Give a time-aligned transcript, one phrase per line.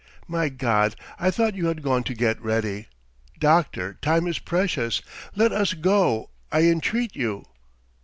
[0.27, 2.87] My God, I thought you had gone to get ready!
[3.39, 5.03] Doctor, time is precious.
[5.35, 7.45] Let us go, I entreat you."